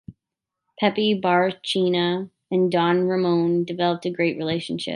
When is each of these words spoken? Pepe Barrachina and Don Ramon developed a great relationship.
Pepe 0.79 1.21
Barrachina 1.21 2.31
and 2.49 2.71
Don 2.71 3.01
Ramon 3.03 3.65
developed 3.65 4.07
a 4.07 4.09
great 4.09 4.35
relationship. 4.35 4.89